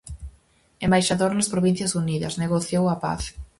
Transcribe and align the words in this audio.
Embaixador 0.85 1.31
nas 1.33 1.51
Provincias 1.53 1.95
Unidas, 2.01 2.37
negociou 2.43 2.85
a 2.93 2.95
Paz. 3.03 3.21